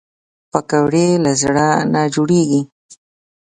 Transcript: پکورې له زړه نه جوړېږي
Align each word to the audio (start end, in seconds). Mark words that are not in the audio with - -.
پکورې 0.51 1.07
له 1.23 1.31
زړه 1.41 1.67
نه 1.93 2.01
جوړېږي 2.13 2.61